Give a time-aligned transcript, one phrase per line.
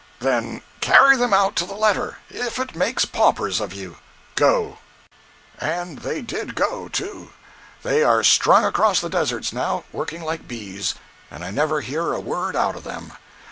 [0.19, 3.97] "'Then carry them out to the letter, if it makes paupers of you!
[4.33, 4.79] Go!'
[5.59, 7.33] 116.jpg (101K) "And they did go, too!
[7.83, 10.95] They are strung across the deserts now, working like bees.
[11.29, 13.13] And I never hear a word out of them.